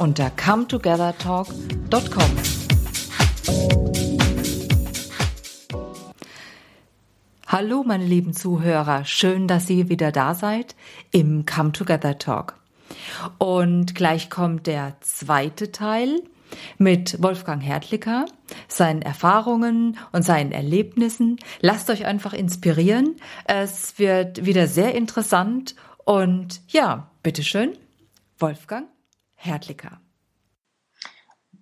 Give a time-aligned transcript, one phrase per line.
[0.00, 2.30] unter cometogethertalk.com.
[7.46, 9.04] Hallo, meine lieben Zuhörer.
[9.04, 10.74] Schön, dass ihr wieder da seid
[11.10, 12.54] im Come Together Talk.
[13.36, 16.22] Und gleich kommt der zweite Teil
[16.78, 18.24] mit Wolfgang Hertlicker,
[18.68, 21.36] seinen Erfahrungen und seinen Erlebnissen.
[21.60, 23.16] Lasst euch einfach inspirieren.
[23.44, 27.76] Es wird wieder sehr interessant und ja, bitteschön,
[28.38, 28.86] Wolfgang
[29.42, 30.00] Hertlicker.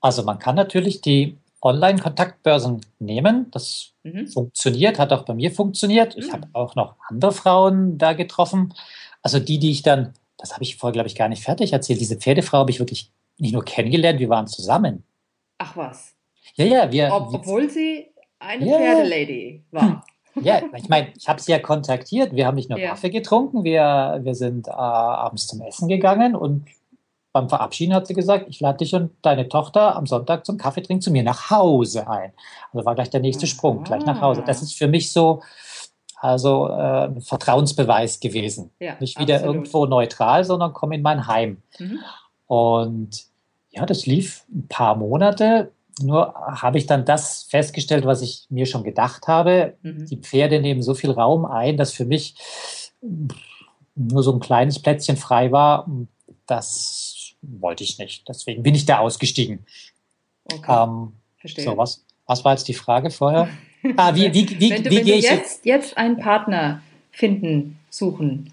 [0.00, 3.50] Also man kann natürlich die Online-Kontaktbörsen nehmen.
[3.50, 4.28] Das mhm.
[4.28, 6.16] funktioniert, hat auch bei mir funktioniert.
[6.16, 6.32] Ich mhm.
[6.32, 8.74] habe auch noch andere Frauen da getroffen.
[9.22, 12.00] Also die, die ich dann, das habe ich vorher, glaube ich, gar nicht fertig erzählt.
[12.00, 15.04] Diese Pferdefrau habe ich wirklich nicht nur kennengelernt, wir waren zusammen.
[15.58, 16.14] Ach was.
[16.54, 17.12] Ja, ja, wir.
[17.12, 18.06] Ob, obwohl sie
[18.38, 19.82] eine ja, Pferdelady war.
[19.82, 20.44] Hm.
[20.44, 22.34] Ja, ich meine, ich habe sie ja kontaktiert.
[22.34, 22.90] Wir haben nicht nur ja.
[22.90, 26.66] Kaffee getrunken, wir, wir sind äh, abends zum Essen gegangen und
[27.36, 31.02] beim Verabschieden hat sie gesagt, ich lade dich und deine Tochter am Sonntag zum Kaffeetrinken
[31.02, 32.32] zu mir nach Hause ein.
[32.72, 34.42] Also war gleich der nächste Sprung, gleich nach Hause.
[34.46, 35.42] Das ist für mich so,
[36.18, 38.70] also äh, ein Vertrauensbeweis gewesen.
[38.80, 39.54] Ja, Nicht wieder absolut.
[39.54, 41.58] irgendwo neutral, sondern komm in mein Heim.
[41.78, 41.98] Mhm.
[42.46, 43.24] Und
[43.70, 45.72] ja, das lief ein paar Monate.
[46.00, 49.74] Nur habe ich dann das festgestellt, was ich mir schon gedacht habe.
[49.82, 50.06] Mhm.
[50.06, 52.34] Die Pferde nehmen so viel Raum ein, dass für mich
[53.94, 55.86] nur so ein kleines Plätzchen frei war.
[56.46, 58.28] Das wollte ich nicht.
[58.28, 59.66] Deswegen bin ich da ausgestiegen.
[60.44, 60.84] Okay.
[60.84, 61.64] Ähm, Verstehe.
[61.64, 63.48] So, was, was war jetzt die Frage vorher?
[63.96, 66.82] Ah, wie, wie, wie, wenn du, wie gehe ich jetzt, jetzt einen Partner
[67.12, 68.52] finden, suchen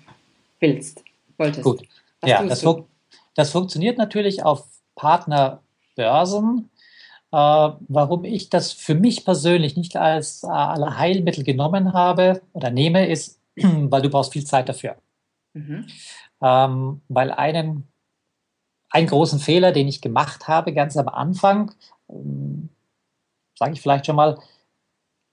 [0.60, 1.04] willst,
[1.38, 1.64] wolltest.
[1.64, 1.82] Gut.
[2.24, 2.86] ja, das, fun
[3.34, 6.70] das, funktioniert natürlich auf Partnerbörsen.
[7.32, 13.08] Äh, warum ich das für mich persönlich nicht als äh, Heilmittel genommen habe oder nehme,
[13.08, 14.98] ist, weil du brauchst viel Zeit dafür.
[15.54, 15.88] Mhm.
[16.44, 17.88] Ähm, weil einem
[18.94, 21.72] einen großen Fehler, den ich gemacht habe, ganz am Anfang,
[22.10, 22.70] ähm,
[23.58, 24.38] sage ich vielleicht schon mal,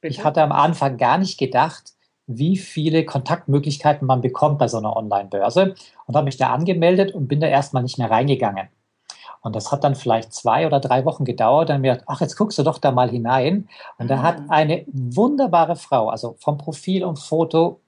[0.00, 0.14] Bitte?
[0.14, 1.92] ich hatte am Anfang gar nicht gedacht,
[2.26, 5.74] wie viele Kontaktmöglichkeiten man bekommt bei so einer Online-Börse
[6.06, 8.68] und habe mich da angemeldet und bin da erstmal nicht mehr reingegangen.
[9.42, 11.70] Und das hat dann vielleicht zwei oder drei Wochen gedauert.
[11.70, 13.68] Dann mir gedacht, ach, jetzt guckst du doch da mal hinein.
[13.98, 14.46] Und da hat ah.
[14.50, 17.80] eine wunderbare Frau, also vom Profil und Foto,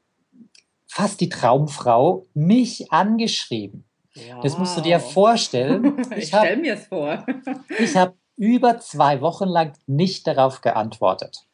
[0.86, 3.84] fast die Traumfrau, mich angeschrieben.
[4.14, 4.40] Wow.
[4.42, 5.96] Das musst du dir vorstellen.
[6.12, 7.24] Ich, ich stelle mir es vor.
[7.78, 11.46] ich habe über zwei Wochen lang nicht darauf geantwortet.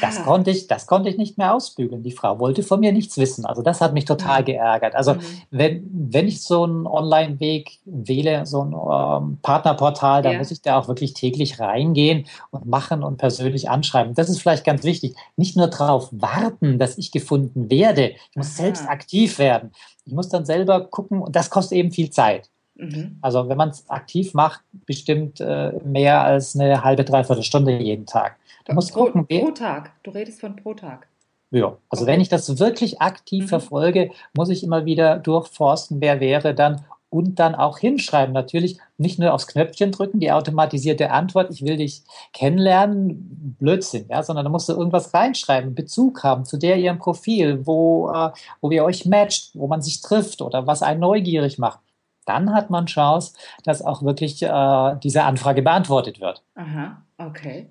[0.00, 0.22] Das ah.
[0.22, 2.02] konnte, ich, das konnte ich nicht mehr ausbügeln.
[2.02, 3.44] Die Frau wollte von mir nichts wissen.
[3.44, 4.46] Also das hat mich total mhm.
[4.46, 4.94] geärgert.
[4.94, 5.20] Also mhm.
[5.50, 10.38] wenn, wenn ich so einen Online-Weg wähle, so ein ähm, Partnerportal, dann ja.
[10.38, 14.14] muss ich da auch wirklich täglich reingehen und machen und persönlich anschreiben.
[14.14, 15.16] Das ist vielleicht ganz wichtig.
[15.36, 18.10] Nicht nur darauf warten, dass ich gefunden werde.
[18.30, 18.64] Ich muss Aha.
[18.64, 19.72] selbst aktiv werden.
[20.04, 22.50] Ich muss dann selber gucken und das kostet eben viel Zeit.
[22.80, 23.18] Mhm.
[23.20, 28.06] Also wenn man es aktiv macht, bestimmt äh, mehr als eine halbe, dreiviertel Stunde jeden
[28.06, 28.36] Tag.
[28.64, 29.26] Du musst pro, gucken.
[29.26, 29.92] Pro Tag.
[30.02, 31.06] Du redest von pro Tag.
[31.50, 32.12] Ja, also okay.
[32.12, 33.48] wenn ich das wirklich aktiv mhm.
[33.48, 38.32] verfolge, muss ich immer wieder durchforsten, wer wäre dann und dann auch hinschreiben.
[38.32, 42.02] Natürlich nicht nur aufs Knöpfchen drücken, die automatisierte Antwort, ich will dich
[42.32, 47.66] kennenlernen, Blödsinn, ja, sondern da musst du irgendwas reinschreiben, Bezug haben zu der ihrem Profil,
[47.66, 48.30] wo, äh,
[48.60, 51.80] wo ihr euch matcht, wo man sich trifft oder was einen neugierig macht.
[52.26, 56.42] Dann hat man Chance, dass auch wirklich äh, diese Anfrage beantwortet wird.
[56.54, 57.70] Aha, okay.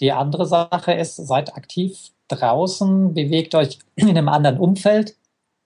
[0.00, 5.16] Die andere Sache ist, seid aktiv draußen, bewegt euch in einem anderen Umfeld.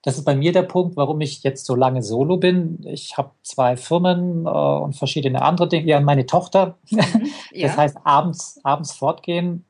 [0.05, 2.85] Das ist bei mir der Punkt, warum ich jetzt so lange solo bin.
[2.87, 5.87] Ich habe zwei Firmen äh, und verschiedene andere Dinge.
[5.87, 6.77] Ja, meine Tochter.
[6.91, 7.01] Mhm,
[7.53, 7.69] ja.
[7.69, 9.65] Das heißt, abends, abends fortgehen,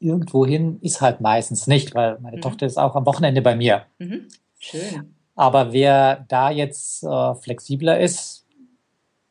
[0.00, 2.42] irgendwohin ist halt meistens nicht, weil meine mhm.
[2.42, 3.84] Tochter ist auch am Wochenende bei mir.
[3.98, 4.28] Mhm.
[4.58, 5.13] Schön.
[5.34, 8.46] Aber wer da jetzt äh, flexibler ist,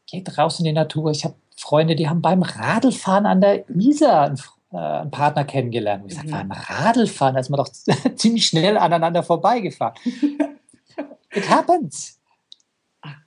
[0.06, 1.12] geht raus in die Natur.
[1.12, 4.40] Ich habe Freunde, die haben beim Radlfahren an der Isar einen,
[4.72, 6.04] äh, einen Partner kennengelernt.
[6.04, 6.30] Und ich mhm.
[6.30, 7.70] sage, beim Radlfahren, da ist man doch
[8.16, 9.96] ziemlich schnell aneinander vorbeigefahren.
[11.32, 12.20] It happens.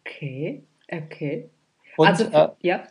[0.04, 1.50] Okay, okay.
[1.96, 2.84] Und, also, äh, ja.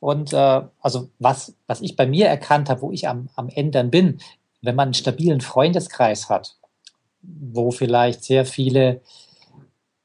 [0.00, 3.82] Und äh, also was, was ich bei mir erkannt habe, wo ich am, am Ende
[3.84, 4.20] bin,
[4.62, 6.56] wenn man einen stabilen Freundeskreis hat,
[7.22, 9.00] wo vielleicht sehr viele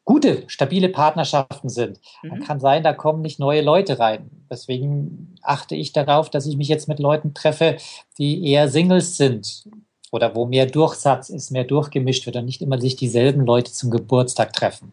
[0.06, 2.30] gute, stabile Partnerschaften sind, mhm.
[2.30, 4.30] dann kann sein, da kommen nicht neue Leute rein.
[4.50, 7.78] Deswegen achte ich darauf, dass ich mich jetzt mit Leuten treffe,
[8.18, 9.66] die eher Singles sind
[10.12, 13.90] oder wo mehr Durchsatz ist, mehr durchgemischt wird und nicht immer sich dieselben Leute zum
[13.90, 14.92] Geburtstag treffen.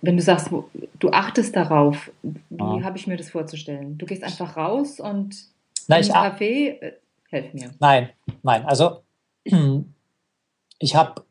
[0.00, 0.50] Wenn du sagst,
[0.98, 2.82] du achtest darauf, wie ja.
[2.82, 3.96] habe ich mir das vorzustellen?
[3.96, 5.36] Du gehst einfach raus und
[5.86, 6.92] Nein, im Café, äh,
[7.30, 7.70] helf mir.
[7.78, 8.10] Nein,
[8.42, 9.02] nein, also
[10.78, 11.24] ich habe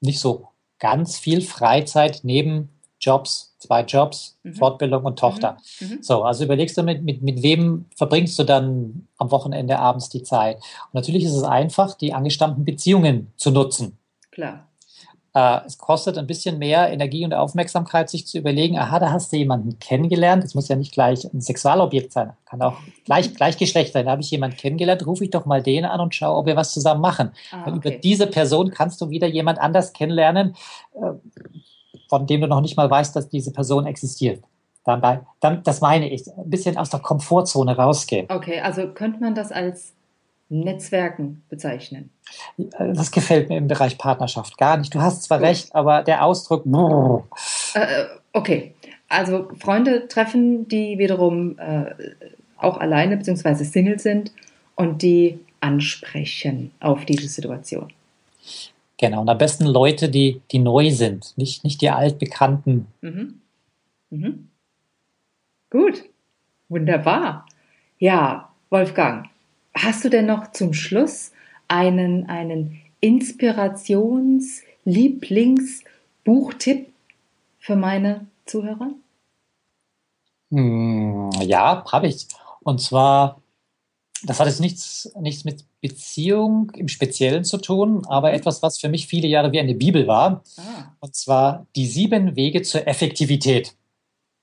[0.00, 0.49] nicht so
[0.80, 4.54] ganz viel Freizeit neben Jobs, zwei Jobs, mhm.
[4.54, 5.56] Fortbildung und Tochter.
[5.80, 5.88] Mhm.
[5.88, 6.02] mhm.
[6.02, 10.22] So, also überlegst du, mit, mit, mit wem verbringst du dann am Wochenende abends die
[10.22, 10.56] Zeit?
[10.56, 13.98] Und natürlich ist es einfach, die angestammten Beziehungen zu nutzen.
[14.30, 14.69] Klar.
[15.32, 19.32] Äh, es kostet ein bisschen mehr Energie und Aufmerksamkeit, sich zu überlegen, aha, da hast
[19.32, 20.42] du jemanden kennengelernt.
[20.42, 24.06] Das muss ja nicht gleich ein Sexualobjekt sein, kann auch gleich, Gleichgeschlecht sein.
[24.06, 26.56] Da habe ich jemanden kennengelernt, rufe ich doch mal den an und schaue, ob wir
[26.56, 27.30] was zusammen machen.
[27.52, 27.76] Ah, okay.
[27.76, 30.56] Über diese Person kannst du wieder jemand anders kennenlernen,
[30.94, 31.12] äh,
[32.08, 34.42] von dem du noch nicht mal weißt, dass diese Person existiert.
[34.84, 38.26] Dabei, dann, das meine ich, ein bisschen aus der Komfortzone rausgehen.
[38.30, 39.92] Okay, also könnte man das als
[40.50, 42.10] Netzwerken bezeichnen?
[42.78, 44.94] Das gefällt mir im Bereich Partnerschaft gar nicht.
[44.94, 45.46] Du hast zwar Gut.
[45.46, 46.66] recht, aber der Ausdruck.
[47.74, 48.74] Äh, okay,
[49.08, 51.94] also Freunde treffen, die wiederum äh,
[52.56, 53.64] auch alleine bzw.
[53.64, 54.32] Single sind
[54.74, 57.92] und die ansprechen auf diese Situation.
[58.98, 62.86] Genau, und am besten Leute, die, die neu sind, nicht, nicht die altbekannten.
[63.00, 63.40] Mhm.
[64.10, 64.48] Mhm.
[65.70, 66.04] Gut,
[66.68, 67.46] wunderbar.
[67.98, 69.29] Ja, Wolfgang,
[69.74, 71.32] Hast du denn noch zum Schluss
[71.68, 75.84] einen, einen Inspirations-, Lieblings-,
[76.24, 76.92] Buchtipp
[77.58, 78.90] für meine Zuhörer?
[80.50, 82.26] Hm, ja, habe ich.
[82.62, 83.40] Und zwar,
[84.24, 88.88] das hat jetzt nichts, nichts mit Beziehung im Speziellen zu tun, aber etwas, was für
[88.88, 90.42] mich viele Jahre wie eine Bibel war.
[90.58, 90.92] Ah.
[91.00, 93.74] Und zwar die sieben Wege zur Effektivität.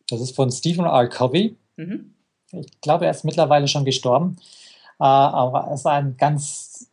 [0.10, 1.08] Das ist von Stephen R.
[1.10, 1.56] Covey.
[1.76, 2.14] Mhm.
[2.54, 4.38] Ich glaube, er ist mittlerweile schon gestorben.
[5.00, 6.90] Äh, aber es ist ein ganz,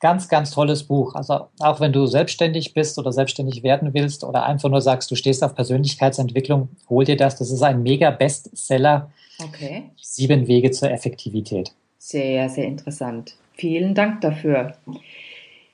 [0.00, 1.14] ganz, ganz tolles Buch.
[1.14, 5.16] Also auch wenn du selbstständig bist oder selbstständig werden willst oder einfach nur sagst, du
[5.16, 7.36] stehst auf Persönlichkeitsentwicklung, hol dir das.
[7.36, 9.10] Das ist ein mega Bestseller.
[9.42, 9.90] Okay.
[10.00, 11.72] Sieben Wege zur Effektivität.
[11.98, 13.36] Sehr, sehr interessant.
[13.54, 14.74] Vielen Dank dafür.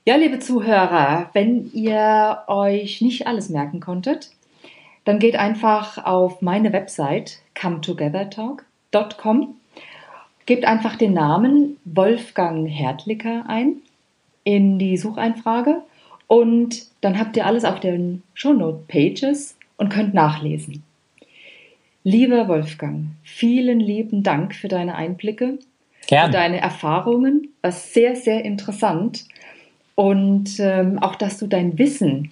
[0.04, 4.30] Ja, liebe Zuhörer, wenn ihr euch nicht alles merken konntet,
[5.04, 9.56] dann geht einfach auf meine Website cometogethertalk.com
[10.46, 13.76] Gebt einfach den Namen Wolfgang Hertlicker ein
[14.44, 15.82] in die Sucheinfrage
[16.26, 20.82] und dann habt ihr alles auf den Shownote Pages und könnt nachlesen.
[22.04, 25.58] Lieber Wolfgang, vielen lieben Dank für deine Einblicke,
[26.08, 26.26] Gern.
[26.26, 27.48] für deine Erfahrungen.
[27.62, 29.26] War sehr, sehr interessant.
[29.94, 32.30] Und ähm, auch, dass du dein Wissen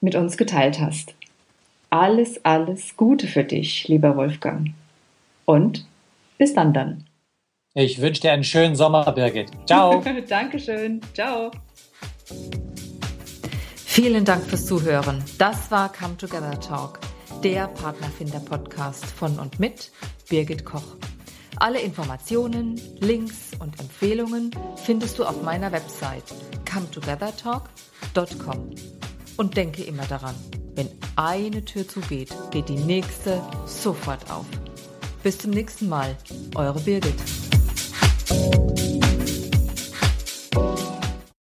[0.00, 1.14] mit uns geteilt hast.
[1.88, 4.70] Alles, alles Gute für dich, lieber Wolfgang.
[5.46, 5.86] Und
[6.36, 7.04] bis dann dann.
[7.74, 9.48] Ich wünsche dir einen schönen Sommer, Birgit.
[9.66, 10.02] Ciao.
[10.28, 11.00] Dankeschön.
[11.14, 11.52] Ciao.
[13.76, 15.22] Vielen Dank fürs Zuhören.
[15.38, 16.98] Das war Come Together Talk,
[17.44, 19.92] der Partnerfinder-Podcast von und mit
[20.28, 20.96] Birgit Koch.
[21.56, 26.24] Alle Informationen, Links und Empfehlungen findest du auf meiner Website
[26.72, 28.70] cometogethertalk.com.
[29.36, 30.34] Und denke immer daran,
[30.74, 34.46] wenn eine Tür zugeht, geht die nächste sofort auf.
[35.22, 36.16] Bis zum nächsten Mal,
[36.56, 37.14] eure Birgit.
[38.30, 38.89] you